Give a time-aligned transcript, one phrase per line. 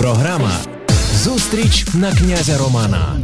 [0.00, 0.52] Програма
[1.14, 3.16] Зустріч на князя Романа.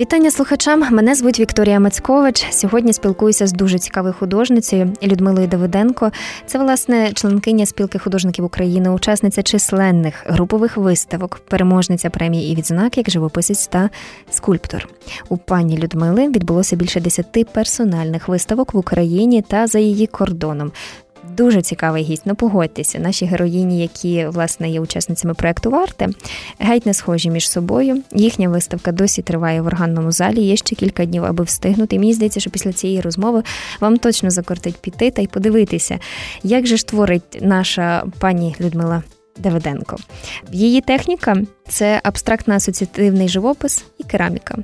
[0.00, 0.94] Вітання слухачам.
[0.94, 2.46] Мене звуть Вікторія Мацькович.
[2.50, 6.12] Сьогодні спілкуюся з дуже цікавою художницею Людмилою Давиденко.
[6.46, 13.10] Це власне членкиня спілки художників України, учасниця численних групових виставок, переможниця премії і відзнак як
[13.10, 13.90] живописець та
[14.30, 14.88] скульптор.
[15.28, 20.72] У пані Людмили відбулося більше десяти персональних виставок в Україні та за її кордоном.
[21.38, 22.22] Дуже цікавий гість.
[22.24, 26.08] Ну погодьтеся, наші героїні, які власне є учасницями проекту Варте,
[26.58, 28.02] геть не схожі між собою.
[28.12, 30.40] Їхня виставка досі триває в органному залі.
[30.40, 31.96] Є ще кілька днів, аби встигнути.
[31.96, 33.42] І мені здається, що після цієї розмови
[33.80, 35.98] вам точно закортить піти та й подивитися,
[36.42, 39.02] як же ж творить наша пані Людмила
[39.38, 39.96] Давиденко.
[40.52, 41.36] Її техніка
[41.68, 44.58] це абстрактно-асоціативний живопис і кераміка.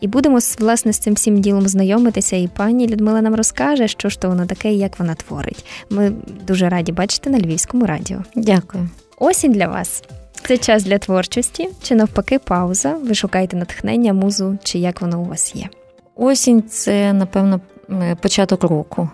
[0.00, 2.36] І будемо власне з цим всім ділом знайомитися.
[2.36, 5.64] І пані Людмила нам розкаже, що ж то воно таке і як вона творить.
[5.90, 6.12] Ми
[6.46, 8.18] дуже раді бачити на Львівському радіо.
[8.34, 8.88] Дякую.
[9.18, 10.02] Осінь для вас.
[10.46, 12.92] Це час для творчості, чи навпаки, пауза.
[12.92, 15.68] Ви шукаєте натхнення, музу, чи як воно у вас є?
[16.16, 17.60] Осінь це, напевно,
[18.20, 19.08] початок року.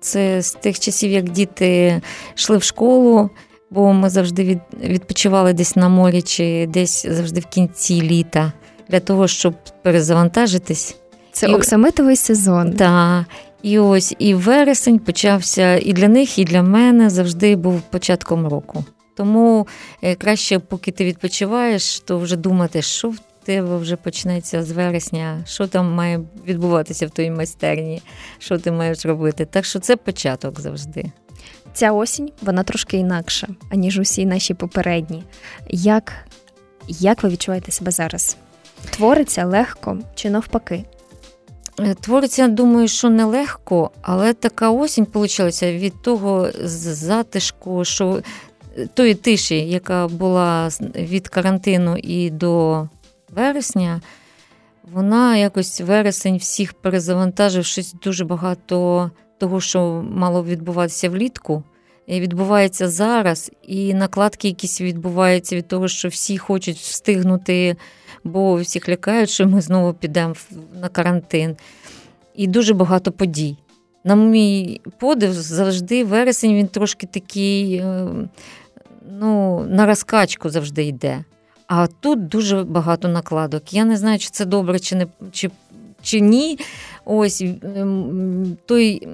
[0.00, 2.00] Це з тих часів, як діти
[2.36, 3.30] йшли в школу,
[3.70, 8.52] бо ми завжди від, відпочивали десь на морі чи десь завжди в кінці літа
[8.88, 10.96] для того, щоб перезавантажитись.
[11.32, 12.72] Це і, оксамитовий сезон.
[12.72, 13.24] Так.
[13.62, 18.84] І ось і вересень почався і для них, і для мене завжди був початком року.
[19.16, 19.66] Тому
[20.02, 25.42] е, краще, поки ти відпочиваєш, то вже думати, що в тебе вже почнеться з вересня,
[25.46, 28.02] що там має відбуватися в твоїй майстерні,
[28.38, 29.44] що ти маєш робити.
[29.44, 31.12] Так що це початок завжди.
[31.76, 35.24] Ця осінь вона трошки інакша, аніж усі наші попередні.
[35.68, 36.12] Як,
[36.88, 38.36] Як ви відчуваєте себе зараз?
[38.90, 40.84] Твориться легко чи навпаки?
[41.80, 48.22] Е, твориться, думаю, що нелегко, але така осінь вийшла від того затишку, що
[48.78, 52.88] е, тої тиші, яка була від карантину і до
[53.30, 54.00] вересня,
[54.92, 61.62] вона якось вересень всіх перезавантажив щось дуже багато того, що мало відбуватися влітку.
[62.08, 67.76] Відбувається зараз, і накладки якісь відбуваються від того, що всі хочуть встигнути,
[68.24, 70.34] бо всіх лякають, що ми знову підемо
[70.80, 71.56] на карантин.
[72.34, 73.56] І дуже багато подій.
[74.04, 78.08] На мій подив, завжди вересень він трошки такий, е,
[79.10, 81.24] ну, на розкачку завжди йде.
[81.66, 83.72] А тут дуже багато накладок.
[83.72, 85.50] Я не знаю, чи це добре, чи не чи,
[86.02, 86.58] чи ні.
[87.06, 87.44] Ось
[88.66, 89.08] той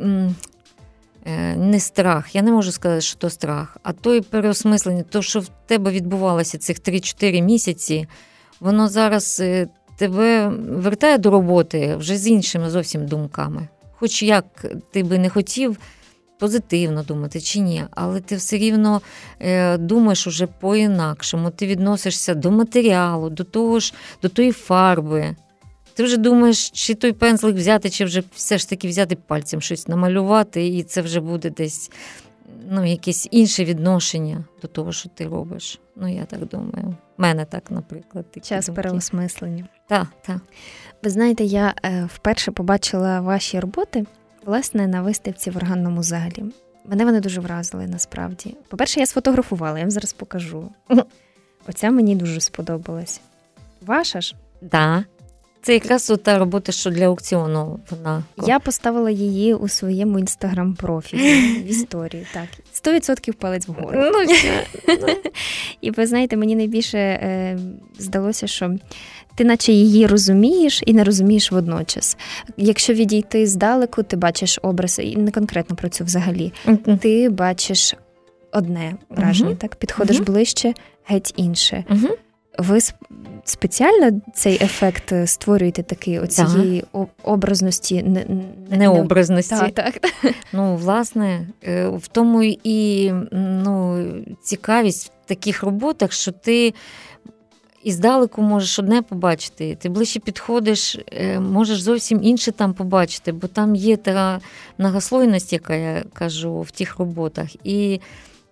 [1.25, 2.35] Е, не страх.
[2.35, 6.59] Я не можу сказати, що то страх, а той переосмислення, то, що в тебе відбувалося
[6.59, 8.07] цих 3-4 місяці,
[8.61, 13.69] воно зараз е, тебе вертає до роботи вже з іншими зовсім думками.
[13.93, 15.77] Хоч як ти би не хотів
[16.39, 19.01] позитивно думати чи ні, але ти все рівно
[19.41, 21.51] е, думаєш уже по-інакшому.
[21.51, 25.37] Ти відносишся до матеріалу, до того ж, до тої фарби.
[25.95, 29.89] Ти вже думаєш, чи той пензлик взяти, чи вже все ж таки взяти пальцем щось
[29.89, 31.91] намалювати, і це вже буде десь
[32.71, 35.81] ну, якесь інше відношення до того, що ти робиш.
[35.97, 36.97] Ну, я так думаю.
[37.19, 38.31] У мене так, наприклад.
[38.31, 38.83] Такі Час думки.
[38.83, 39.69] переосмислення.
[39.89, 40.41] Так, так.
[41.03, 44.07] Ви знаєте, я е, вперше побачила ваші роботи,
[44.45, 46.45] власне, на виставці в органному залі.
[46.85, 48.57] Мене вони дуже вразили насправді.
[48.69, 50.71] По-перше, я сфотографувала, я вам зараз покажу.
[51.69, 53.21] Оця мені дуже сподобалась.
[53.81, 54.35] Ваша ж?
[54.61, 55.05] Да.
[55.63, 58.25] Це якраз та робота, що для аукціону вона.
[58.47, 62.27] Я поставила її у своєму інстаграм-профілі в історії.
[62.33, 62.49] Так,
[62.95, 64.01] 100% палець вгору.
[64.89, 65.15] Ну,
[65.81, 67.59] І ви знаєте, мені найбільше е,
[67.99, 68.77] здалося, що
[69.35, 72.17] ти наче її розумієш і не розумієш водночас.
[72.57, 76.53] Якщо відійти здалеку, ти бачиш образ, і не конкретно про цю взагалі,
[77.01, 77.95] ти бачиш
[78.53, 80.75] одне враження, так підходиш ближче,
[81.05, 81.85] геть інше.
[82.59, 82.79] Ви
[83.45, 87.07] спеціально цей ефект е, створюєте такий оцієї да.
[87.23, 88.27] образності не,
[88.71, 89.55] необразності.
[89.55, 90.13] Так, так.
[90.53, 94.07] Ну, власне, е, в тому і ну,
[94.43, 96.75] цікавість в таких роботах, що ти
[97.85, 103.75] іздалеку можеш одне побачити, ти ближче підходиш, е, можеш зовсім інше там побачити, бо там
[103.75, 104.41] є та
[104.79, 107.49] многослойність, яка я кажу в тих роботах.
[107.65, 108.01] І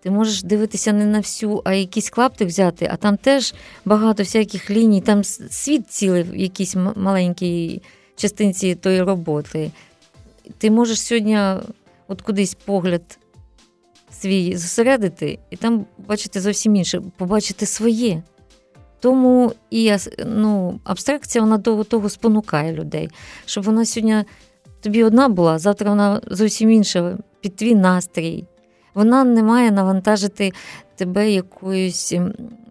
[0.03, 3.55] ти можеш дивитися не на всю, а якийсь клаптик взяти, а там теж
[3.85, 7.83] багато всяких ліній, там світ цілий в якійсь маленькій
[8.17, 9.71] частинці тої роботи.
[10.59, 11.39] Ти можеш сьогодні
[12.09, 13.19] от кудись погляд
[14.13, 18.23] свій зосередити, і там бачити зовсім інше, побачити своє.
[19.01, 23.09] Тому і ну, абстракція вона до того спонукає людей,
[23.47, 24.25] щоб вона сьогодні
[24.81, 28.45] тобі одна була, завтра вона зовсім інша, під твій настрій
[28.95, 30.53] Вона не має навантажити
[30.97, 32.15] тебе якоюсь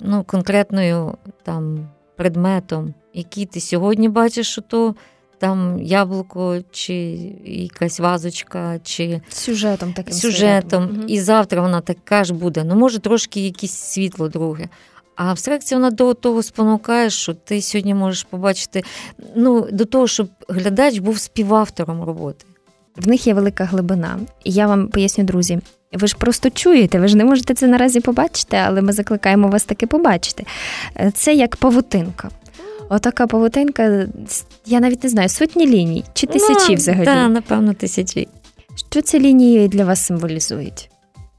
[0.01, 4.95] ну, конкретною там предметом, який ти сьогодні бачиш, що то
[5.39, 6.93] там яблуко, чи
[7.45, 10.83] якась вазочка, чи сюжетом таким сюжетом.
[10.83, 11.03] Угу.
[11.07, 12.63] І завтра вона така ж буде.
[12.63, 14.69] Ну, може, трошки якесь світло друге.
[15.15, 18.83] А абстракція вона до того спонукає, що ти сьогодні можеш побачити
[19.35, 22.45] ну, до того, щоб глядач був співавтором роботи.
[22.99, 24.19] В них є велика глибина.
[24.43, 25.59] І я вам поясню, друзі.
[25.93, 29.63] Ви ж просто чуєте, ви ж не можете це наразі побачити, але ми закликаємо вас
[29.63, 30.45] таки побачити.
[31.13, 32.29] Це як павутинка.
[32.89, 34.07] Отака павутинка,
[34.65, 37.05] я навіть не знаю, сотні ліній чи тисячі ну, взагалі?
[37.05, 38.27] Так, напевно, тисячі.
[38.91, 40.89] Що ці лінії для вас символізують?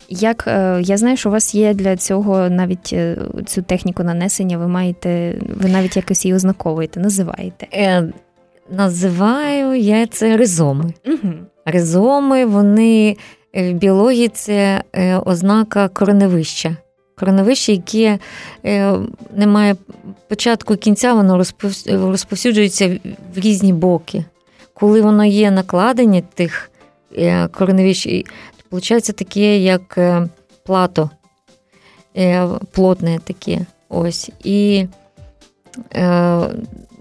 [0.08, 3.16] Як е, я знаю, що у вас є для цього навіть е,
[3.46, 7.66] цю техніку нанесення, ви маєте, ви навіть якось її ознаковуєте, називаєте?
[7.72, 8.12] Е,
[8.70, 10.94] Називаю я це ризоми.
[11.06, 11.32] Угу.
[11.64, 13.16] Ризоми, вони
[13.54, 14.82] в біології це
[15.24, 16.76] ознака кореневища.
[17.18, 18.18] Кореневище, яке
[19.36, 19.76] не має
[20.28, 21.44] початку і кінця, воно
[21.86, 23.00] розповсюджується
[23.34, 24.24] в різні боки.
[24.74, 26.70] Коли воно є накладені тих
[27.52, 28.24] кореневищ,
[28.70, 30.28] Получається таке, як е,
[30.64, 31.10] плато
[32.16, 33.60] е, плотне таке.
[33.88, 34.30] Ось.
[34.44, 34.86] І
[35.94, 36.40] е,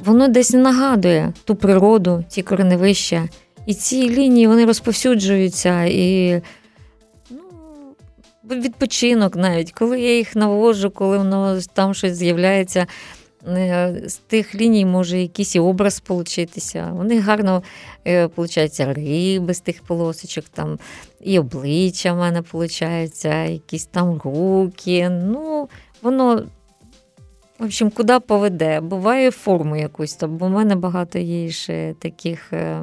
[0.06, 3.30] воно десь нагадує ту природу, ті кореневища.
[3.70, 5.84] І ці лінії вони розповсюджуються.
[5.84, 6.42] І
[7.30, 7.40] ну,
[8.50, 12.88] відпочинок навіть, коли я їх навожу, коли воно там щось з'являється.
[13.48, 16.92] Е, з тих ліній може якийсь і образ получитися.
[16.94, 17.64] Вони гарно
[18.08, 18.30] е,
[18.80, 20.80] риби з тих полосочок, там
[21.22, 25.10] і обличчя в мене виходить, якісь там руки.
[25.10, 25.70] Ну,
[26.02, 26.44] воно,
[27.60, 28.82] в общем, куди поведе.
[28.82, 32.82] Буває форму якусь, бо в мене багато є ще таких е,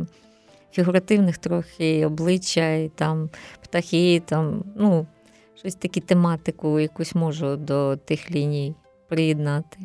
[0.77, 3.31] фігуративних трохи обличчя, і там
[3.63, 5.07] птахи, там, ну,
[5.59, 8.75] щось таку тематику якусь можу до тих ліній
[9.09, 9.79] приєднати.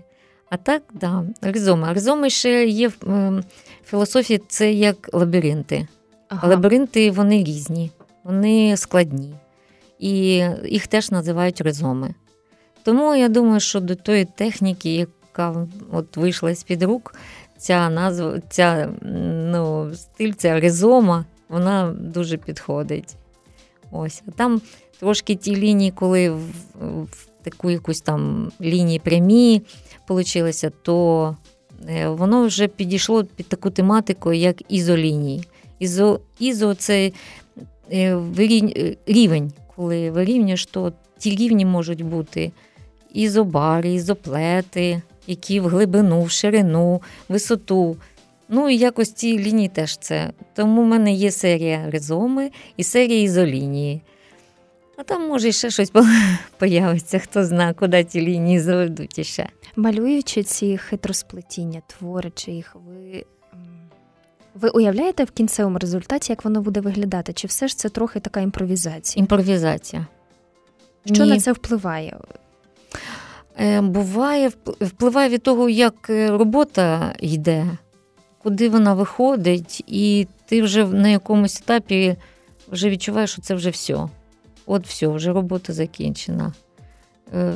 [0.50, 1.94] А так, да, ризоми.
[1.94, 3.44] Ризоми ще є в ем,
[3.86, 5.88] філософії, це як лабіринти.
[6.30, 6.48] Ага.
[6.48, 7.92] Лабіринти вони різні,
[8.24, 9.36] вони складні.
[10.00, 10.12] І
[10.66, 12.14] їх теж називають ризоми.
[12.84, 17.16] Тому я думаю, що до тої техніки, яка от вийшла з-під рук,
[17.62, 18.90] ця назва, ця
[19.52, 23.16] ну, стиль, ця ризома, вона дуже підходить.
[23.92, 24.24] Ось.
[24.28, 24.62] А там
[25.00, 26.42] трошки ті лінії, коли в,
[26.82, 29.62] в таку якусь там лінії прямі
[30.08, 31.36] получилося, то
[31.90, 35.48] е, воно вже підійшло під таку тематику, як ізолінії.
[35.80, 37.12] Ізо, ізо це
[37.92, 42.52] е, е, рівень, коли вирівнюєш, то ті рівні можуть бути
[43.14, 47.98] ізобари, ізоплети, які в глибину, в ширину, висоту.
[48.50, 50.32] Ну і якось ці лінії теж це.
[50.56, 54.02] Тому в мене є серія ризоми і серія ізолінії.
[54.98, 55.92] А там, може, ще щось
[56.58, 59.50] появиться, хто знає, куди ті лінії заведуть іще.
[59.76, 63.26] Малюючи ці хитросплетіння, творячи їх, ви
[64.56, 67.34] ви уявляєте в кінцевому результаті, як воно буде виглядати?
[67.34, 69.22] Чи все ж це трохи така імпровізація?
[69.22, 70.08] Імпровізація.
[71.06, 71.30] Що Ні.
[71.30, 72.18] на це впливає?
[73.60, 74.52] Е, Буває,
[74.82, 77.68] впливає від того, як е, робота йде,
[78.44, 82.16] куди вона виходить, і ти вже на якомусь етапі
[82.72, 83.98] вже відчуваєш, що це вже все.
[84.66, 86.54] От все, вже робота закінчена.
[87.34, 87.54] Е,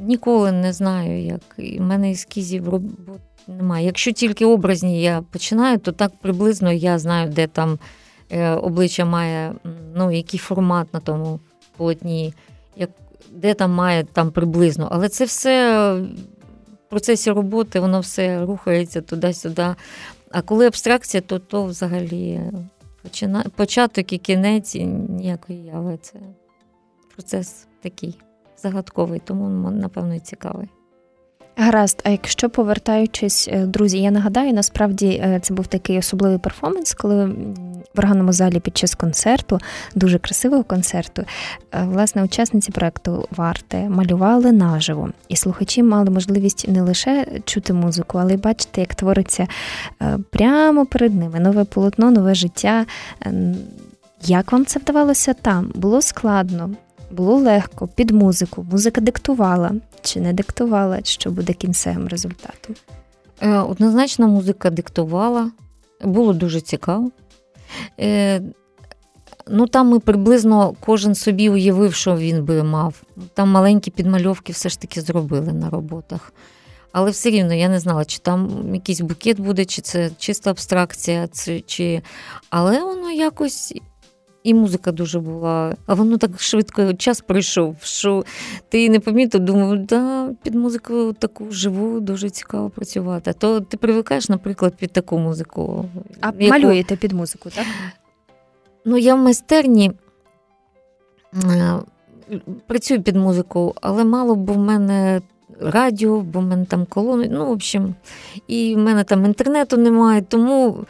[0.00, 1.42] Ніколи не знаю, як.
[1.78, 3.86] У мене ескізів робот немає.
[3.86, 7.78] Якщо тільки образні я починаю, то так приблизно я знаю, де там
[8.62, 9.54] обличчя має,
[9.94, 11.40] ну, який формат на тому
[11.76, 12.34] полотні,
[12.76, 12.90] як,
[13.30, 14.88] де там має там приблизно.
[14.92, 15.92] Але це все
[16.86, 19.74] в процесі роботи, воно все рухається туди-сюди.
[20.30, 22.40] А коли абстракція, то то взагалі
[23.56, 24.74] початок і кінець
[25.08, 25.98] ніякої яви.
[26.02, 26.18] Це
[27.14, 28.18] процес такий
[28.56, 30.68] загадковий, тому напевно і цікавий.
[31.56, 36.94] Гаразд, а якщо повертаючись, е, друзі, я нагадаю, насправді е, це був такий особливий перформанс,
[36.94, 37.26] коли
[37.94, 39.58] в органному залі під час концерту,
[39.94, 41.24] дуже красивого концерту,
[41.72, 48.18] е, власне, учасниці проекту Варте малювали наживо, і слухачі мали можливість не лише чути музику,
[48.18, 49.46] але й бачити, як твориться
[50.30, 52.86] прямо перед ними нове полотно, нове життя.
[54.22, 55.72] Як вам це вдавалося там?
[55.74, 56.70] Було складно,
[57.14, 58.66] було легко під музику.
[58.70, 62.74] Музика диктувала чи не диктувала, що буде кінцевим результатом?
[63.40, 65.50] Е, однозначно, музика диктувала,
[66.02, 67.10] було дуже цікаво.
[68.00, 68.42] Е,
[69.48, 73.02] ну, Там ми приблизно кожен собі уявив, що він би мав.
[73.34, 76.32] Там маленькі підмальовки все ж таки зробили на роботах.
[76.92, 81.28] Але все рівно я не знала, чи там якийсь букет буде, чи це чиста абстракція,
[81.66, 82.02] чи...
[82.50, 83.74] але воно якось
[84.44, 85.76] і музика дуже була.
[85.86, 88.24] А воно так швидко час пройшов, що
[88.68, 93.32] ти не помітив, думав, да, під музику таку живу, дуже цікаво працювати.
[93.32, 95.84] То ти привикаєш, наприклад, під таку музику.
[96.20, 96.58] А яку...
[96.58, 97.66] малюєте під музику, так?
[98.84, 99.92] Ну, я в майстерні.
[101.44, 101.78] Е,
[102.66, 105.20] працюю під музику, але мало, бо в мене
[105.60, 107.28] радіо, бо в мене там колони.
[107.32, 107.94] Ну, в общем,
[108.48, 110.84] і в мене там інтернету немає, тому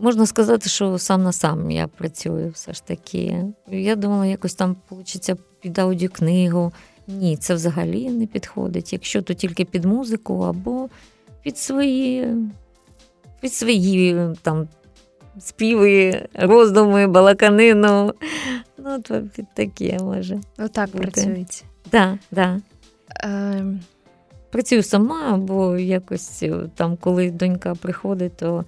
[0.00, 3.44] можна сказати, що сам на сам я працюю все ж таки.
[3.70, 6.72] Я думала, якось там вийде під аудіокнигу.
[7.06, 8.92] Ні, це взагалі не підходить.
[8.92, 10.88] Якщо то тільки під музику або
[11.42, 12.34] під свої
[13.40, 14.68] під свої там
[15.40, 18.14] співи, роздуми, балаканину.
[18.78, 20.40] Ну, то під таке може.
[20.58, 21.64] Отак працюється.
[21.90, 22.60] Так, да, да.
[23.28, 23.64] Е...
[24.50, 28.64] Працюю сама, бо якось е, там, коли донька приходить, то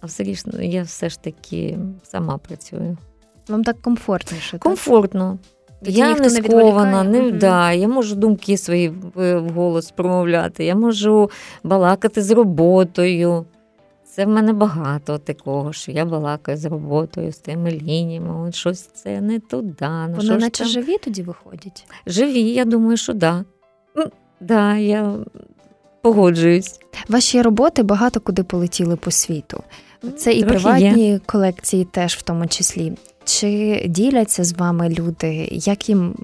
[0.00, 2.96] а все рішно я все ж таки сама працюю.
[3.48, 4.58] Вам так комфортніше?
[4.58, 5.38] Комфортно.
[5.84, 7.30] Тоді я не скована, не угу.
[7.30, 11.30] да, я можу думки свої в голос промовляти, я можу
[11.64, 13.46] балакати з роботою.
[14.04, 19.20] Це в мене багато такого, що я балакаю з роботою, з тими лініями, щось це
[19.20, 19.74] не туди.
[19.80, 20.72] Ну, Вони наче там?
[20.72, 21.86] живі тоді виходять?
[22.06, 23.44] Живі, я думаю, що так.
[23.96, 24.10] Да.
[24.40, 25.14] Да, я
[26.02, 26.80] погоджуюсь.
[27.08, 29.62] Ваші роботи багато куди полетіли по світу.
[30.16, 31.20] Це і Трохи приватні є.
[31.26, 32.92] колекції теж в тому числі.
[33.24, 36.14] Чи діляться з вами люди, як їм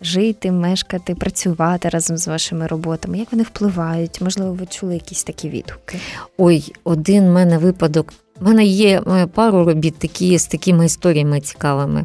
[0.00, 3.18] жити, мешкати, працювати разом з вашими роботами?
[3.18, 4.20] Як вони впливають?
[4.20, 5.98] Можливо, ви чули якісь такі відгуки?
[6.38, 8.12] Ой, один в мене випадок.
[8.40, 12.04] У мене є е, пару робіт такі з такими історіями цікавими.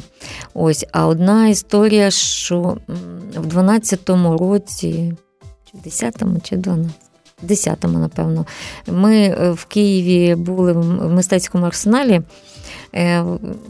[0.54, 2.76] Ось, а одна історія, що
[3.36, 5.12] в 12-му році,
[5.70, 6.92] чи в 10-му, чи 12
[7.44, 8.46] 10-му, напевно,
[8.86, 12.22] ми е, в Києві були в мистецькому арсеналі.
[12.94, 13.24] Е,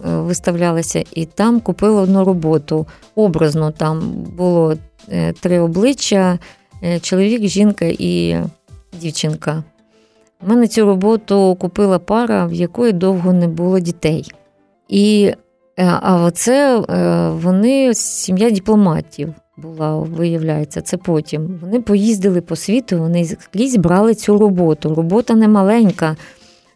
[0.05, 2.87] виставлялися, і там купила одну роботу.
[3.15, 4.75] Образно там було
[5.09, 6.39] е, три обличчя:
[6.83, 8.37] е, чоловік, жінка і
[9.01, 9.65] дівчинка.
[10.43, 14.33] У мене цю роботу купила пара, в якої довго не було дітей.
[14.89, 15.33] І
[15.77, 16.79] а оце
[17.31, 21.59] вони сім'я дипломатів була, виявляється, це потім.
[21.63, 24.95] Вони поїздили по світу, вони скрізь брали цю роботу.
[24.95, 26.17] Робота не маленька.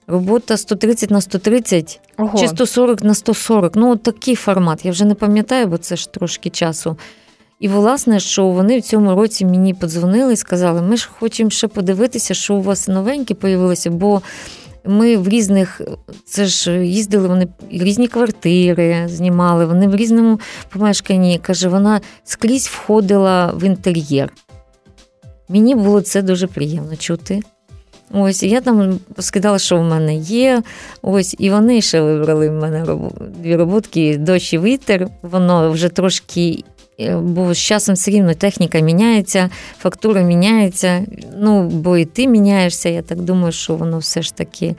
[0.07, 2.39] Робота 130 на 130 Ого.
[2.39, 3.77] чи 140 на 140.
[3.77, 4.85] Ну, от такий формат.
[4.85, 6.97] Я вже не пам'ятаю, бо це ж трошки часу.
[7.61, 11.69] І, власне, що вони в цьому році мені подзвонили і сказали: ми ж хочемо ще
[11.69, 14.23] подивитися, що у вас новенькі появилося, бо
[14.85, 15.81] ми в різних,
[16.25, 21.39] це ж їздили, вони різні квартири знімали, вони в різному помешканні.
[21.39, 24.33] Каже, вона скрізь входила в інтер'єр.
[25.49, 27.43] Мені було це дуже приємно чути.
[28.15, 30.63] Ось я там скидала, що в мене є.
[31.03, 32.87] Ось, і вони ще вибрали в мене
[33.43, 35.09] дві роботки дощ і вітер.
[35.23, 36.65] Воно вже трошки,
[37.23, 41.07] бо з часом все рівно техніка міняється, фактура міняється.
[41.39, 42.89] Ну, бо і ти міняєшся.
[42.89, 44.77] Я так думаю, що воно все ж таки.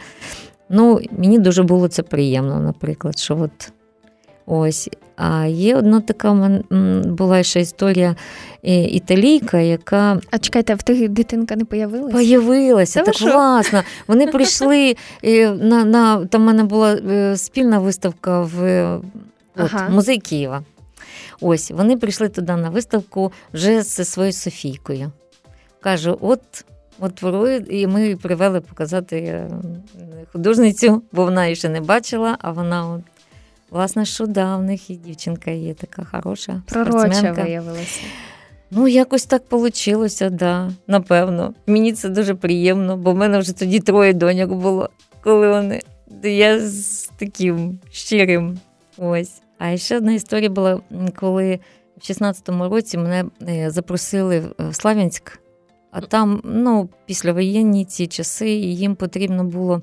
[0.69, 3.71] Ну, мені дуже було це приємно, наприклад, що от
[4.45, 4.89] ось.
[5.15, 6.61] А є одна така
[7.05, 8.15] була ще історія
[8.63, 10.19] е, італійка, яка.
[10.31, 12.17] А чекайте, а в тих дитинка не появилася?
[12.17, 13.83] Появилася, так класно.
[14.07, 18.83] Вони прийшли е, на на там в мене була е, спільна виставка в
[19.55, 19.89] от, ага.
[19.89, 20.63] музей Києва.
[21.41, 25.11] Ось вони прийшли туди на виставку вже зі своєю Софійкою.
[25.79, 26.65] Кажу, от.
[26.99, 27.23] От
[27.69, 29.47] і ми привели показати
[30.31, 33.01] художницю, бо вона її ще не бачила, а вона от
[33.73, 36.61] Власне, що да, в них і дівчинка є така хороша.
[36.67, 38.01] Пророча виявилася.
[38.71, 41.53] Ну, якось так вийшло, да, напевно.
[41.67, 44.89] Мені це дуже приємно, бо в мене вже тоді троє доньок було,
[45.23, 45.81] коли вони.
[46.23, 48.59] Я з таким щирим.
[48.97, 49.42] Ось.
[49.65, 50.81] А ще одна історія була,
[51.15, 51.59] коли
[51.97, 55.39] в 16-му році мене е, запросили в Славянськ,
[55.91, 59.81] а там, ну, післявоєнні ці часи, і їм потрібно було.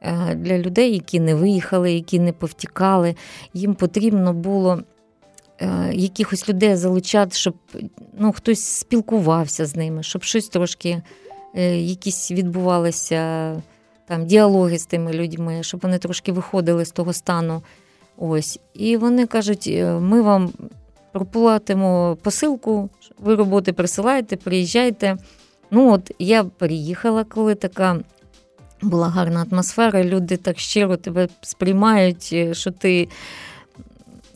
[0.00, 3.14] Е, для людей, які не виїхали, які не повтікали.
[3.54, 4.80] Їм потрібно було
[5.60, 7.54] е, якихось людей залучати, щоб
[8.18, 11.02] ну, хтось спілкувався з ними, щоб щось трошки
[11.74, 13.52] якісь відбувалися
[14.08, 17.62] там діалоги з тими людьми, щоб вони трошки виходили з того стану.
[18.18, 18.60] Ось.
[18.74, 19.66] І вони кажуть:
[20.00, 20.52] ми вам
[21.12, 25.16] проплатимо посилку, ви роботи присилаєте, приїжджайте.
[25.70, 28.00] Ну от я приїхала, коли така
[28.82, 33.08] була гарна атмосфера, люди так щиро тебе сприймають, е, що ти.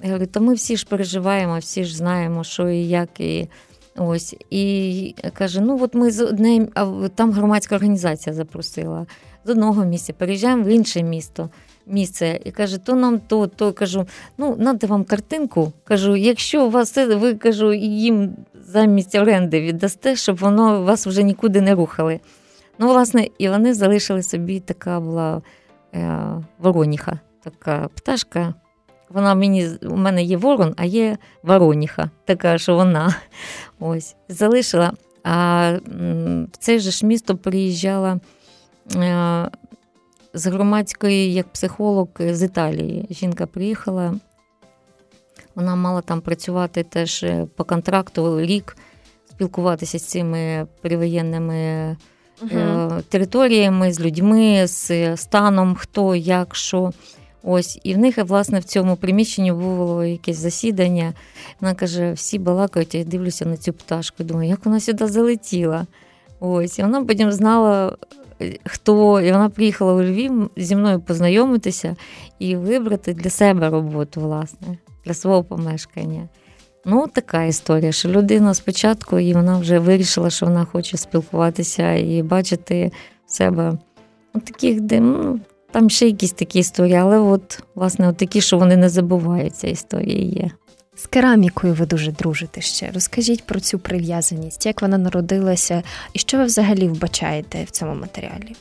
[0.03, 3.21] Я говорю, то ми всі ж переживаємо, всі ж знаємо, що і як.
[3.21, 3.49] І
[3.97, 4.37] ось.
[4.51, 9.07] І каже: ну от ми з одне, а там громадська організація запросила
[9.45, 11.51] з одного місця, переїжджаємо в інше місто.
[11.87, 14.07] Місце і каже, то нам то, то кажу,
[14.39, 15.73] ну, надо вам картинку.
[15.85, 21.61] Кажу, якщо у вас ви кажу, їм замість оренди віддасте, щоб воно вас вже нікуди
[21.61, 22.21] не рухали.
[22.79, 25.43] Ну, власне, і вони залишили собі така була
[25.95, 26.19] е,
[26.59, 28.55] вороніха, така пташка.
[29.09, 33.15] Вона мені у мене є ворон, а є вороніха, така, що вона
[33.81, 34.93] ось залишила.
[35.25, 35.73] А
[36.53, 38.21] в це ж місто приїжджала
[38.97, 39.51] е,
[40.35, 43.07] з громадської як психолог з Італії.
[43.11, 44.15] Жінка приїхала,
[45.55, 48.77] вона мала там працювати теж е, по контракту рік,
[49.31, 51.97] спілкуватися з цими привоєнними
[52.43, 56.93] uh територіями, з людьми, з станом, хто, як, що.
[57.43, 61.13] Ось, і в них, власне, в цьому приміщенні було якесь засідання.
[61.61, 64.25] Вона каже: всі балакають, я дивлюся на цю пташку.
[64.25, 65.87] Думаю, як вона сюди залетіла.
[66.41, 68.17] Ось, і вона потім знала, е,
[68.65, 71.97] хто, і вона приїхала у Львів зі мною познайомитися
[72.39, 76.29] і вибрати для себе роботу, власне, для свого помешкання.
[76.85, 82.23] Ну, така історія, що людина спочатку і вона вже вирішила, що вона хоче спілкуватися і
[82.23, 82.93] бачити
[83.27, 83.79] себе.
[84.33, 88.77] Таких, де ну, там ще якісь такі історії, але от, власне, от такі, що вони
[88.77, 90.51] не забуваються, історії є.
[91.03, 92.91] З керамікою ви дуже дружите ще.
[92.91, 95.83] Розкажіть про цю прив'язаність, як вона народилася,
[96.13, 98.57] і що ви взагалі вбачаєте в цьому матеріалі?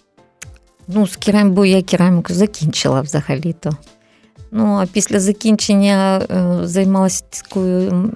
[0.87, 3.77] Ну, з керамікою я кераміку закінчила взагалі-то.
[4.51, 8.11] Ну, а після закінчення е, займалася такою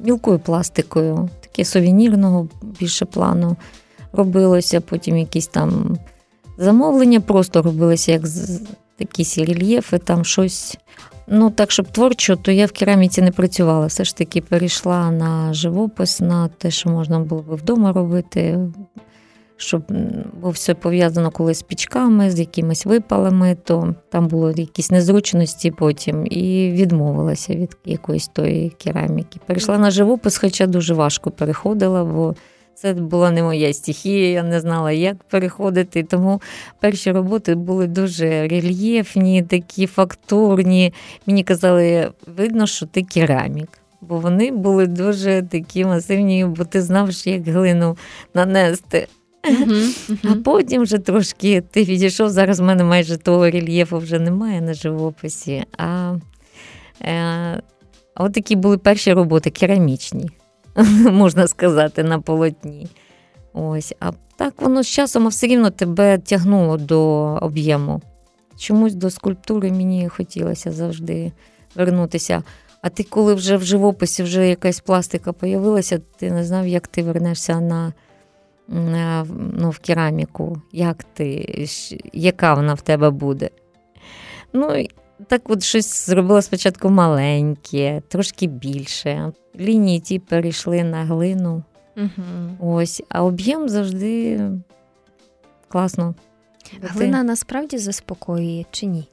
[0.00, 3.56] мілкою пластикою, таке сувенірного більше плану
[4.12, 5.98] робилося, потім якісь там
[6.58, 8.22] замовлення, просто робилися як
[8.98, 10.78] якісь рельєфи, там щось.
[11.28, 13.86] Ну, так, щоб творчо, то я в кераміці не працювала.
[13.86, 18.58] Все ж таки перейшла на живопис, на те, що можна було би вдома робити,
[19.56, 19.82] щоб
[20.40, 26.26] було все пов'язано коли з пічками, з якимись випалами, то там було якісь незручності потім
[26.26, 29.40] і відмовилася від якоїсь тої кераміки.
[29.46, 32.34] Перейшла на живопис, хоча дуже важко переходила, бо
[32.76, 36.02] це була не моя стихія, я не знала, як переходити.
[36.02, 36.40] Тому
[36.80, 40.92] перші роботи були дуже рельєфні, такі фактурні.
[41.26, 43.68] Мені казали, видно, що ти керамік.
[44.00, 47.96] Бо вони були дуже такі масивні, бо ти знав, як глину
[48.34, 49.06] нанести.
[49.50, 50.32] Uh-huh, uh-huh.
[50.32, 52.30] А потім вже трошки ти відійшов.
[52.30, 55.64] Зараз в мене майже того рельєфу вже немає на живописі.
[55.78, 56.16] А
[57.02, 57.62] е,
[58.16, 60.30] от такі були перші роботи керамічні.
[61.12, 62.86] можна сказати, на полотні.
[63.52, 67.00] Ось, А так воно з часом все рівно тебе тягнуло до
[67.42, 68.02] об'єму.
[68.58, 71.32] Чомусь до скульптури мені хотілося завжди
[71.74, 72.42] вернутися.
[72.82, 77.02] А ти, коли вже в живописі вже якась пластика появилася, ти не знав, як ти
[77.02, 77.92] вернешся на,
[78.68, 81.66] на ну, в кераміку, як ти,
[82.12, 83.50] яка вона в тебе буде.
[84.52, 84.86] Ну,
[85.26, 89.32] так от щось зробила спочатку маленьке, трошки більше.
[89.60, 91.62] Лінії ті перейшли на глину.
[91.96, 92.74] Угу.
[92.74, 94.40] Ось, а об'єм завжди
[95.68, 96.14] класно.
[96.82, 99.08] Глина насправді заспокоює чи ні?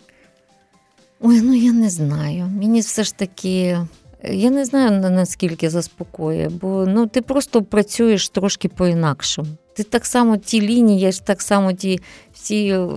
[1.22, 2.46] Ой, ну я не знаю.
[2.60, 3.78] Мені все ж таки.
[4.32, 9.48] Я не знаю наскільки заспокоює, бо ну ти просто працюєш трошки по-інакшому.
[9.76, 12.00] Ти так само ті лінії, так само ті
[12.34, 12.88] всі, е,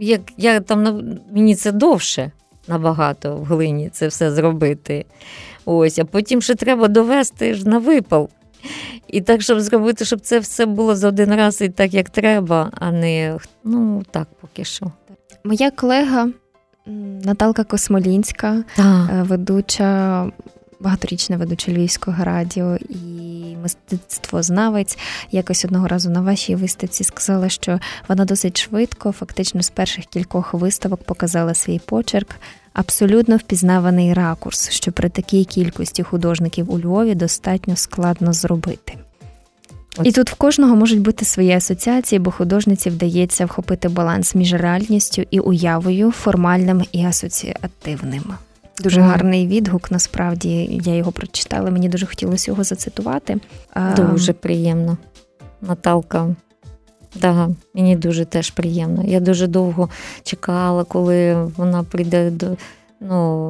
[0.00, 2.32] як я там мені це довше
[2.68, 5.04] набагато в глині це все зробити.
[5.64, 8.28] Ось, А потім ще треба довести ж на випал.
[9.08, 12.70] І так, щоб зробити, щоб це все було за один раз і так, як треба,
[12.74, 14.92] а не ну так поки що.
[15.44, 16.28] Моя колега
[17.24, 19.10] Наталка Космолінська, так.
[19.12, 20.30] Е, ведуча
[20.80, 24.98] багаторічна ведуча Львівського радіо і мистецтвознавець,
[25.30, 30.54] якось одного разу на вашій виставці сказала, що вона досить швидко, фактично з перших кількох
[30.54, 32.28] виставок, показала свій почерк.
[32.72, 38.98] Абсолютно впізнаваний ракурс, що при такій кількості художників у Львові достатньо складно зробити.
[40.02, 45.22] І тут в кожного можуть бути свої асоціації, бо художниці вдається вхопити баланс між реальністю
[45.30, 48.34] і уявою, формальним і асоціативним.
[48.82, 49.04] Дуже mm.
[49.04, 49.90] гарний відгук.
[49.90, 51.70] Насправді я його прочитала.
[51.70, 53.38] Мені дуже хотілося його зацитувати.
[53.96, 54.96] Дуже приємно,
[55.60, 56.36] Наталка.
[57.14, 59.02] Да, мені дуже теж приємно.
[59.04, 59.88] Я дуже довго
[60.22, 62.56] чекала, коли вона прийде до
[63.00, 63.48] ну,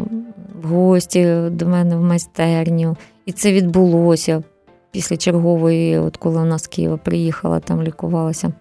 [0.62, 2.96] в гості до мене в майстерню.
[3.26, 4.42] І це відбулося
[4.90, 8.52] після чергової, от коли вона з Києва приїхала, там лікувалася.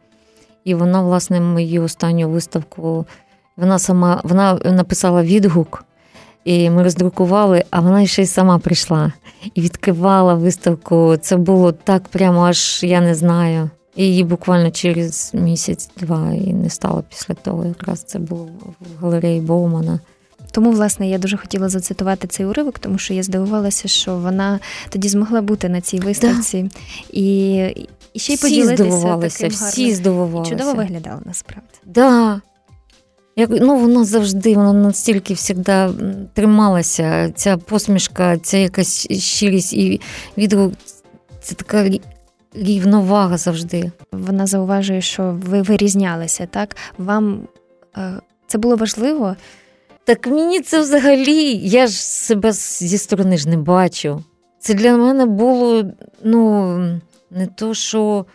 [0.64, 3.06] І вона, власне, мою останню виставку,
[3.58, 5.86] вона сама вона написала відгук.
[6.46, 9.14] І ми роздрукували, а вона ще й сама прийшла
[9.56, 11.18] і відкривала виставку.
[11.22, 13.70] Це було так прямо, аж я не знаю.
[13.96, 17.66] І її буквально через місяць-два і не стало після того.
[17.66, 20.00] Якраз це було в галереї Боумана.
[20.52, 25.10] Тому, власне, я дуже хотіла зацитувати цей уривок, тому що я здивувалася, що вона тоді
[25.10, 26.70] змогла бути на цій виставці да.
[27.12, 27.56] і
[28.14, 30.52] і ще й всі поділитися здивувалися, таким всі здивувалися.
[30.52, 31.68] чудово виглядала насправді.
[31.86, 32.42] Да.
[33.36, 35.94] Як, ну, Вона завжди вона настільки завжди
[36.34, 40.02] трималася, ця посмішка, ця якась щирість і
[40.38, 40.74] відгук,
[41.42, 41.90] це така
[42.54, 43.92] рівновага завжди.
[44.12, 46.76] Вона зауважує, що ви вирізнялися, так?
[46.98, 47.48] Вам
[47.98, 49.36] е, це було важливо?
[50.06, 54.24] Так мені це взагалі, я ж себе зі сторони ж не бачу.
[54.60, 55.84] Це для мене було
[56.24, 56.78] ну,
[57.32, 58.26] не то, що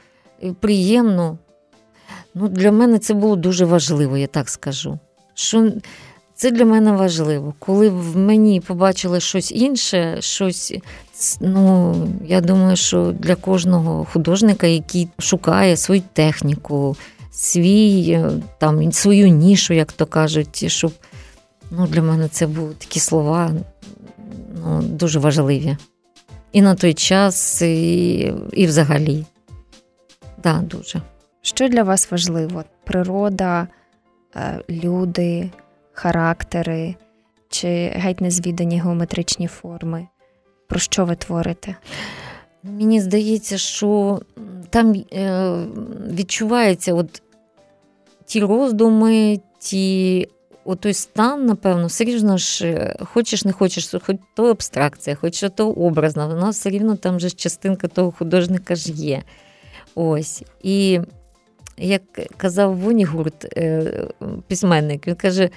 [0.60, 1.38] приємно.
[2.34, 4.98] Ну, Для мене це було дуже важливо, я так скажу.
[5.34, 5.72] Що
[6.34, 7.54] Це для мене важливо.
[7.58, 10.74] Коли в мені побачили щось інше, щось,
[11.40, 11.94] ну,
[12.26, 16.96] я думаю, що для кожного художника, який шукає свою техніку,
[17.30, 18.20] свій,
[18.58, 20.92] там, свою нішу, як то кажуть, щоб
[21.70, 23.50] ну, для мене це були такі слова
[24.64, 25.76] ну, дуже важливі.
[26.52, 29.24] І на той час, і, і взагалі.
[30.40, 31.02] Так, да, дуже.
[31.48, 32.64] Що для вас важливо?
[32.84, 33.68] Природа,
[34.36, 35.50] е, люди,
[35.92, 36.94] характери
[37.48, 40.06] чи геть незвідані геометричні форми?
[40.68, 41.76] Про що ви творите?
[42.62, 44.20] Мені здається, що
[44.70, 45.54] там е,
[46.12, 47.22] відчувається от
[48.24, 50.28] ті роздуми, ті
[50.80, 55.70] той стан, напевно, все рівно ж е, хочеш, не хочеш, хоч то абстракція, хоч то
[55.70, 59.22] образна, вона все рівно там же частинка того художника ж є.
[59.94, 60.42] Ось.
[60.62, 61.00] І
[61.78, 62.02] як
[62.36, 63.92] казав Вунігурт, е,
[64.48, 65.50] письменник, він каже,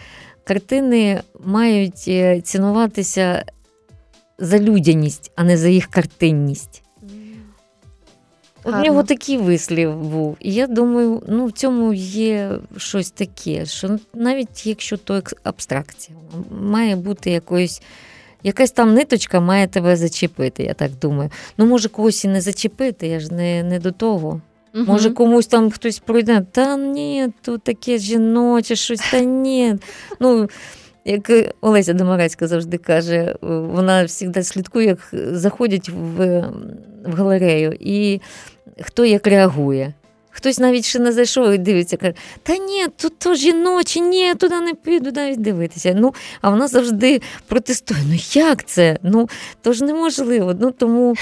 [0.44, 3.46] картини мають е, цінуватися
[4.38, 6.84] за людяність, а не за їх картинність.
[8.64, 10.38] У нього такий вислів був.
[10.40, 16.18] І я думаю, ну в цьому є щось таке, що навіть якщо то абстракція,
[16.62, 17.82] має бути якоюсь.
[18.44, 21.30] Якась там ниточка має тебе зачепити, я так думаю.
[21.58, 24.42] Ну, може, когось і не зачепити, я ж не не до того.
[24.76, 24.84] Угу.
[24.88, 29.76] Може, комусь там хтось пройде, та ні, тут таке жіноче, щось, та ні.
[30.20, 30.50] Ну,
[31.06, 31.32] Як
[31.62, 36.46] Олеся Домарецька завжди каже, вона завжди слідкує, як заходять в
[37.06, 38.22] в галерею, і
[38.82, 39.94] хто як реагує.
[40.32, 42.14] Хтось навіть ще не зайшов і дивиться, каже,
[42.44, 45.94] та ні, тут то жіночі, ні, туди не піду навіть дивитися.
[45.98, 48.00] Ну, А вона завжди протестує.
[48.08, 48.98] Ну як це?
[49.04, 49.30] Ну,
[49.62, 50.56] то ж неможливо.
[50.60, 51.16] Ну, Тому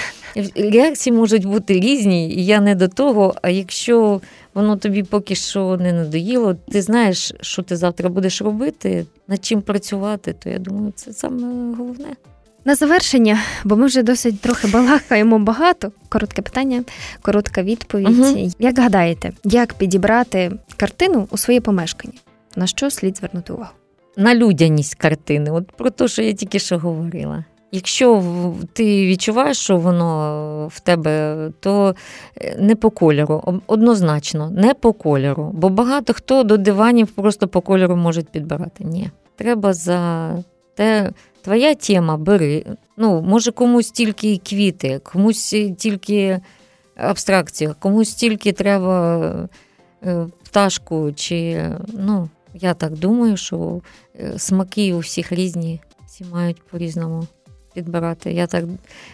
[0.56, 3.36] реакції можуть бути різні, і я не до того.
[3.42, 4.22] А якщо
[4.54, 9.62] воно тобі поки що не надоїло, ти знаєш, що ти завтра будеш робити, над чим
[9.62, 12.16] працювати, то я думаю, це саме головне.
[12.70, 15.92] На завершення, бо ми вже досить трохи балакаємо багато.
[16.10, 16.84] Коротке питання,
[17.22, 18.20] коротка відповідь.
[18.20, 18.52] Угу.
[18.60, 22.14] Як гадаєте, як підібрати картину у своє помешкання?
[22.56, 23.72] На що слід звернути увагу?
[24.18, 27.46] На людяність картини, от про те, що я тільки що говорила.
[27.72, 28.24] Якщо
[28.74, 31.96] ти відчуваєш, що воно в тебе, то
[32.42, 35.52] е, не по кольору, однозначно, не по кольору.
[35.54, 38.84] Бо багато хто до диванів просто по кольору може підбирати.
[38.84, 39.10] Ні.
[39.36, 40.30] Треба за
[40.76, 42.66] те, твоя тема бери.
[42.98, 46.40] Ну, Може, комусь тільки квіти, комусь тільки
[46.96, 49.50] абстракція, комусь тільки треба
[50.04, 51.12] е, пташку.
[51.16, 53.82] чи, ну, Я так думаю, що
[54.20, 57.28] е, смаки у всіх різні, всі мають по-різному
[57.74, 58.34] підбирати.
[58.34, 58.66] Я так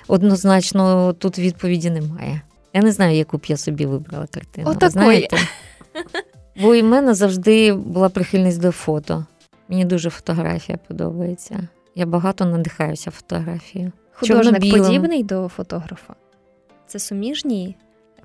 [0.08, 2.42] однозначно тут відповіді немає.
[2.74, 4.76] Я не знаю, яку б я собі вибрала картину.
[4.82, 5.38] О, знаєте?
[6.62, 9.26] Бо і в мене завжди була прихильність до фото.
[9.70, 11.68] Мені дуже фотографія подобається.
[11.96, 13.92] Я багато надихаюся фотографією.
[14.14, 16.16] Художник подібний до фотографа.
[16.88, 17.78] Це суміжні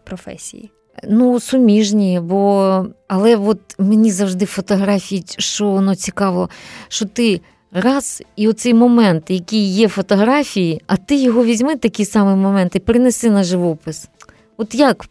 [0.05, 0.71] професії?
[1.09, 6.51] Ну, суміжні, бо але от мені завжди фотографії, що воно цікаво,
[6.89, 7.41] що ти
[7.73, 12.79] раз і оцей момент, який є фотографії, а ти його візьми, такий самий момент, і
[12.79, 14.09] принеси на живопис.
[14.57, 15.07] От як?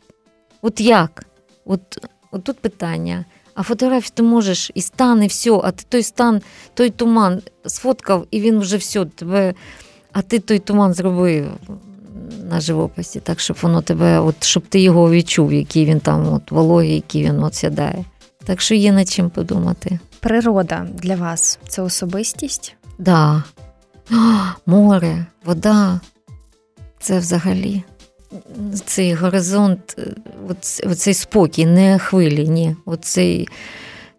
[0.62, 1.26] От як?
[1.66, 3.26] От, от тут питання.
[3.60, 6.42] А фотографію ти можеш і стан, і все, а ти той стан,
[6.74, 9.54] той туман сфоткав, і він вже все, тебе,
[10.12, 11.52] а ти той туман зробив
[12.50, 16.52] на живописі, так, щоб воно тебе, от, щоб ти його відчув, який він там от,
[16.52, 18.06] вологий, який він от сідає.
[18.46, 20.00] Так що є над чим подумати.
[20.20, 22.76] Природа для вас це особистість?
[22.98, 23.44] Да.
[24.66, 26.00] море, вода.
[27.00, 27.84] Це взагалі
[28.86, 30.14] цей горизонт, е,
[30.90, 32.76] оцей спокій, не хвилі, ні.
[32.86, 33.48] Оцей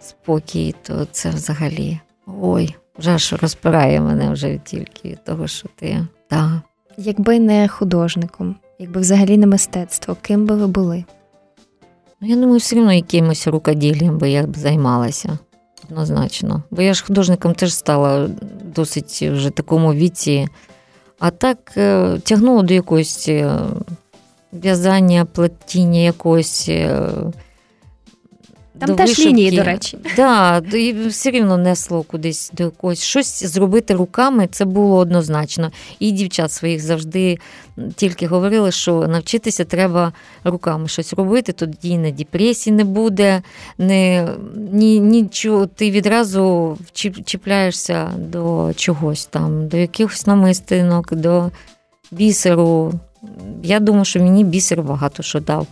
[0.00, 2.00] спокій, то це взагалі.
[2.40, 6.06] Ой, вже ж розпирає мене вже тільки від того, що ти.
[6.30, 6.62] Да.
[6.96, 11.04] Якби не художником, якби взагалі не мистецтво, ким би ви були?
[12.20, 15.38] Ну, я думаю, все одно якимось рукоділлям би я б займалася
[15.90, 16.62] однозначно.
[16.70, 18.28] Бо я ж художником теж стала
[18.74, 20.48] досить вже такому віці.
[21.18, 23.58] А так е, тягнуло до якогось е,
[24.52, 26.66] в'язання, плетіння якогось.
[26.68, 27.08] Е,
[28.86, 29.98] там теж лінії, до речі.
[30.16, 33.02] Да, і все рівно несло кудись до якогось.
[33.02, 35.70] Щось зробити руками це було однозначно.
[35.98, 37.38] І дівчат своїх завжди
[37.96, 40.12] тільки говорили, що навчитися треба
[40.44, 43.42] руками щось робити, тоді не депресії не буде,
[43.78, 44.28] не,
[44.72, 46.78] ні, нічого, ти відразу
[47.24, 51.50] чіпляєшся до чогось там, до якихось намистинок, до
[52.10, 52.92] бісеру.
[53.62, 55.66] Я думаю, що мені бісер багато що дав.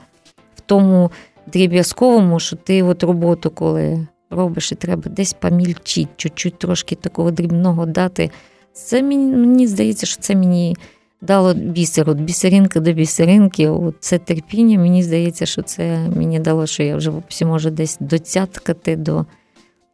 [0.56, 1.10] В тому
[1.52, 7.86] дріб'язковому, що ти от роботу, коли робиш, і треба десь помільчити, чуть-чуть трошки такого дрібного
[7.86, 8.30] дати.
[8.72, 10.76] Це мені, мені здається, що це мені
[11.20, 14.78] дало бісер, от бісеринка до бісеринки, от це терпіння.
[14.78, 19.26] Мені здається, що це мені дало, що я вже можу десь доцяткати до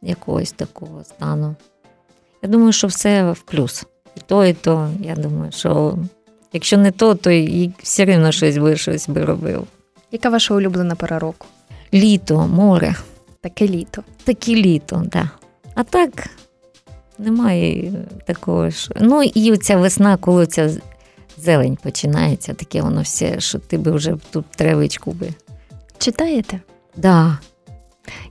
[0.01, 1.55] якогось такого стану.
[2.43, 3.85] Я думаю, що все в плюс.
[4.15, 4.89] І то, і то.
[4.99, 5.97] Я думаю, що
[6.55, 9.67] якщо не то, то і все рівно щось би щось би робив.
[10.11, 11.47] Яка ваша улюблена пора року?
[11.93, 12.95] Літо, море.
[13.41, 14.03] Таке літо.
[14.23, 15.09] Таке літо, так.
[15.11, 15.29] Да.
[15.75, 16.29] А так
[17.17, 17.93] немає
[18.25, 18.89] такого ж.
[19.01, 20.69] Ну і оця весна, коли ця
[21.37, 25.29] зелень починається, таке воно все, що ти би вже тут тревичку би.
[25.97, 26.59] Читаєте?
[26.97, 27.37] Да.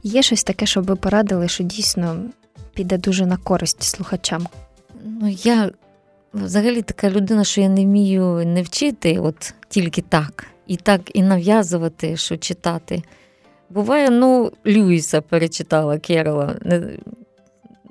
[0.03, 2.17] Є щось таке, щоб ви порадили, що дійсно
[2.75, 4.47] піде дуже на користь слухачам?
[5.05, 5.71] Ну, я
[6.35, 11.23] взагалі така людина, що я не вмію не вчити, от тільки так і так і
[11.23, 13.03] нав'язувати, що читати.
[13.71, 16.57] Буває, ну, Люїса перечитала Керола,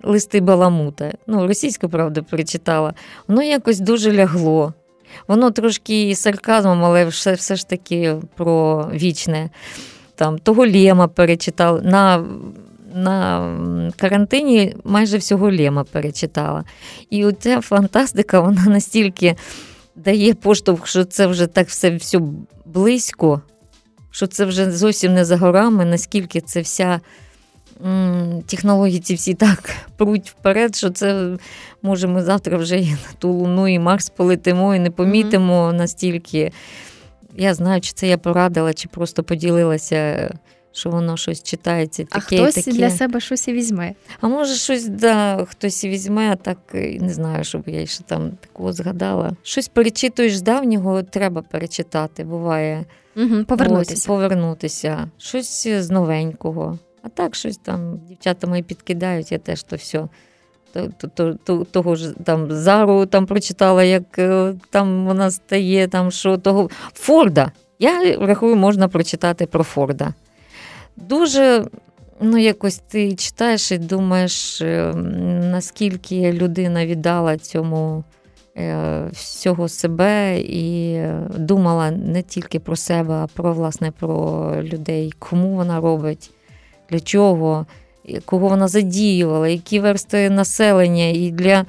[0.04, 1.12] листи Баламута.
[1.28, 2.94] Ну, російську, правда, перечитала.
[3.28, 4.74] Воно якось дуже лягло.
[5.28, 9.50] Воно трошки і сарказмом, але все все ж таки про вічне.
[10.16, 11.82] Там, Того Лєма перечитала.
[11.82, 12.26] На
[12.94, 16.64] на карантині майже всього Лєма перечитала.
[17.10, 19.36] І оця фантастика, вона настільки
[19.96, 22.20] дає поштовх, що це вже так все все
[22.66, 23.42] близько,
[24.12, 27.00] що це вже зовсім не за горами, наскільки це вся
[28.46, 31.38] технології ці всі так пруть вперед, що це
[31.82, 35.74] може ми завтра вже і на ту Луну, і Марс полетимо, і не помітимо mm-hmm.
[35.74, 36.52] настільки.
[37.36, 40.32] Я знаю, чи це я порадила, чи просто поділилася
[40.74, 42.04] що воно щось читається.
[42.04, 42.72] Таке, а хтось таке.
[42.72, 43.94] для себе щось і візьме.
[44.22, 46.58] А може, щось да, хтось і візьме, а так
[47.00, 49.36] не знаю, щоб я ще там такого згадала.
[49.44, 52.86] Щось перечитуєш з давнього, треба перечитати, буває.
[53.16, 53.94] Угу, Повернутися.
[53.94, 56.80] Ось, повернутися, щось з новенького.
[57.02, 60.08] А так, щось там дівчата мої підкидають, я теж то все.
[61.72, 67.52] Того ж там Зару там прочитала, як е, там вона стає, там що того Форда.
[67.80, 70.14] Я рахую, можна прочитати про Форда.
[70.96, 71.66] Дуже
[72.22, 74.94] ну, якось ти читаєш і думаєш, е,
[75.52, 78.04] наскільки людина віддала цьому
[78.58, 81.02] е, всього себе і
[81.38, 86.32] думала не тільки про себе, а про власне про людей, кому вона робить,
[86.90, 87.66] для чого,
[88.26, 91.66] кого вона задіювала, які версти населення і для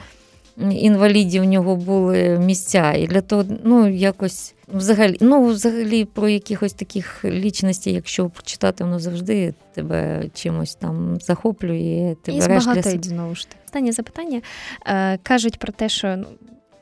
[0.70, 2.92] інвалідів у нього були місця.
[2.92, 8.98] І для того, ну, якось взагалі, ну, взагалі про якихось таких лічностей, якщо прочитати, воно
[8.98, 12.16] завжди тебе чимось там захоплює.
[12.22, 13.08] Ти і збагатить, для...
[13.08, 13.60] знову ж таки.
[13.66, 14.40] Останнє запитання.
[14.86, 16.26] Е, Кажуть про те, що ну,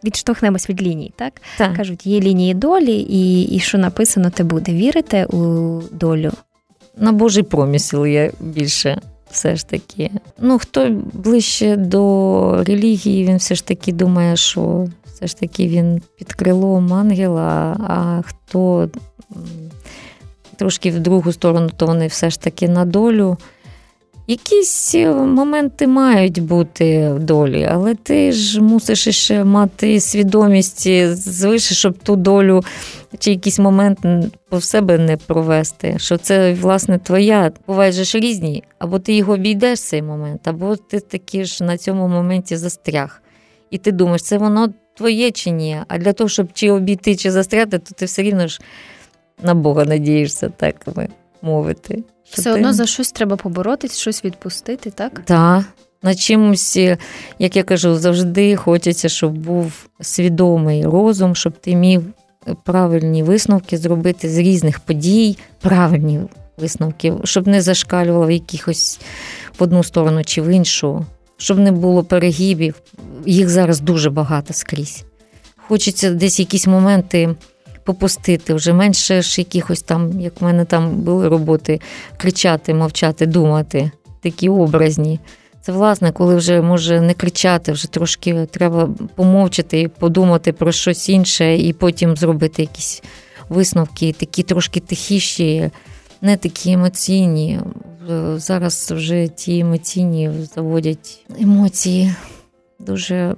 [0.05, 1.43] відштовхнемось від ліній, так?
[1.59, 1.77] так?
[1.77, 4.73] Кажуть, є лінії долі, і, і що написано, те буде.
[4.73, 6.33] Вірите у долю?
[6.97, 10.11] На Божий промісел я більше все ж таки.
[10.39, 14.89] Ну, хто ближче до релігії, він все ж таки думає, що
[15.23, 18.89] все ж таки він під крилом ангела, а хто
[20.57, 23.37] трошки в другу сторону, то вони все ж таки на долю.
[24.27, 31.75] Якісь е, моменти мають бути в долі, але ти ж мусиш ще мати свідомість звише,
[31.75, 32.63] щоб ту долю
[33.19, 33.99] чи якийсь момент
[34.49, 35.95] по себе не провести.
[35.99, 37.53] Що це, власне, твоя.
[37.67, 42.09] Буває ж різні, або ти його обійдеш цей момент, або ти таки ж на цьому
[42.09, 43.23] моменті застряг.
[43.71, 44.73] І ти думаєш, це воно
[45.03, 45.79] твоє чи ні?
[45.89, 48.61] А для того, щоб чи обійти, чи застряти, то ти все рівно ж
[49.43, 51.09] на Бога надієшся, так би
[51.43, 52.05] мовити.
[52.25, 52.51] Все ти...
[52.51, 55.23] одно за щось треба поборотись, щось відпустити, так?
[55.25, 55.65] Так.
[56.03, 56.77] На чимось,
[57.39, 62.01] як я кажу, завжди хочеться, щоб був свідомий розум, щоб ти міг
[62.65, 66.21] правильні висновки зробити з різних подій, правильні
[66.57, 69.01] висновки, щоб не зашкалювало в якихось
[69.59, 71.07] в одну сторону чи в іншу,
[71.43, 72.75] щоб не було перегибів.
[73.27, 75.05] Їх зараз дуже багато скрізь.
[75.57, 77.35] Хочеться десь якісь моменти
[77.85, 81.81] попустити, вже менше ж якихось там, як в мене там були роботи,
[82.17, 85.21] кричати, мовчати, думати, такі образні.
[85.63, 91.09] Це, власне, коли вже може не кричати, вже трошки треба помовчати і подумати про щось
[91.09, 93.03] інше, і потім зробити якісь
[93.49, 95.71] висновки, такі трошки тихіші,
[96.23, 97.61] не такі емоційні.
[98.37, 102.15] Зараз вже ті емоційні заводять емоції
[102.79, 103.37] дуже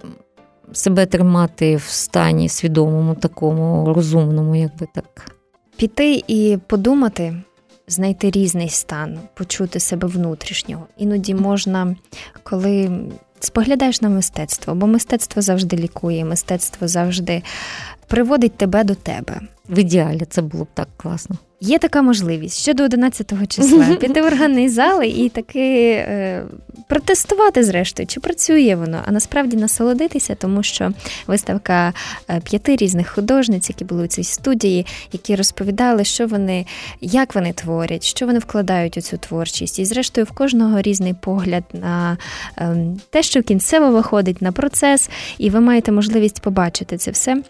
[0.72, 5.36] себе тримати в стані свідомому, такому розумному, якби так.
[5.76, 7.42] Піти і подумати,
[7.88, 10.86] знайти різний стан, почути себе внутрішнього.
[10.96, 11.96] Іноді можна,
[12.42, 12.90] коли
[13.40, 17.42] споглядаєш на мистецтво, бо мистецтво завжди лікує, мистецтво завжди
[18.06, 19.40] приводить тебе до тебе.
[19.68, 21.36] В ідеалі це було б так класно.
[21.64, 24.70] Є така можливість ще до 11 числа піти в органний
[25.04, 26.44] і таки е,
[26.88, 30.92] протестувати, зрештою, чи працює воно, а насправді насолодитися, тому що
[31.26, 31.92] виставка
[32.30, 36.66] е, п'яти різних художниць, які були у цій студії, які розповідали, що вони,
[37.00, 39.78] як вони творять, що вони вкладають у цю творчість.
[39.78, 42.18] І, зрештою, в кожного різний погляд на
[42.58, 42.76] е,
[43.10, 47.42] те, що кінцево виходить на процес, і ви маєте можливість побачити це все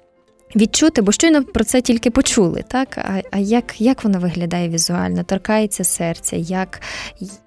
[0.56, 2.98] відчути, бо щойно про це тільки почули, так?
[2.98, 6.80] А а як як воно виглядає візуально, торкається серця, як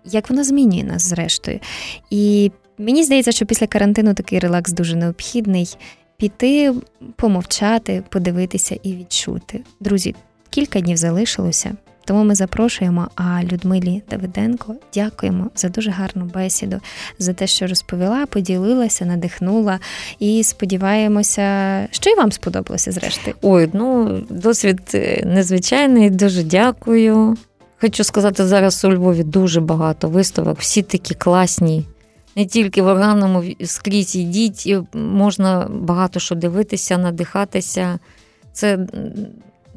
[0.05, 1.59] як воно змінює нас зрештою.
[2.09, 5.77] І мені здається, що після карантину такий релакс дуже необхідний.
[6.17, 6.73] Піти,
[7.15, 9.61] помовчати, подивитися і відчути.
[9.79, 10.15] Друзі,
[10.49, 11.75] кілька днів залишилося.
[12.07, 14.75] Тому ми запрошуємо а Людмилі Давиденко.
[14.93, 16.79] Дякуємо за дуже гарну бесіду,
[17.19, 19.79] за те, що розповіла, поділилася, надихнула.
[20.19, 23.35] І сподіваємося, що і вам сподобалося зрештою.
[23.41, 26.09] Ой, ну досвід е, незвичайний.
[26.09, 27.37] Дуже дякую.
[27.81, 31.85] Хочу сказати, зараз у Львові дуже багато виставок, всі такі класні.
[32.35, 37.99] Не тільки в органному скрізь йдіть, можна багато що дивитися, надихатися.
[38.53, 38.79] Це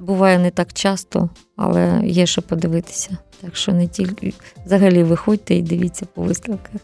[0.00, 3.10] буває не так часто, але є що подивитися.
[3.40, 4.32] Так що не тільки
[4.66, 6.80] взагалі виходьте і дивіться по виставках.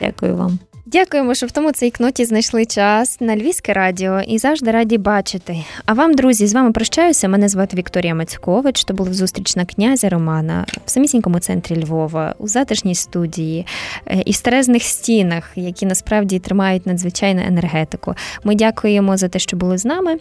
[0.00, 0.58] Дякую вам.
[0.86, 5.64] Дякуємо, що в тому цей кноті знайшли час на Львівське радіо і завжди раді бачити.
[5.86, 7.28] А вам, друзі, з вами прощаюся.
[7.28, 8.84] Мене звати Вікторія Мацькович.
[8.84, 13.66] То була зустріч на князя Романа в самісінькому центрі Львова, у затишній студії
[14.06, 18.14] е, і в старезних стінах, які насправді тримають надзвичайну енергетику.
[18.44, 20.16] Ми дякуємо за те, що були з нами.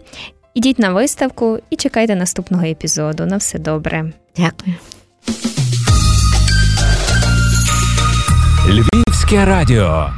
[0.54, 3.26] Ідіть на виставку і чекайте наступного епізоду.
[3.26, 4.06] На все добре.
[4.38, 4.76] Дякую.
[8.70, 10.10] Львівське радіо.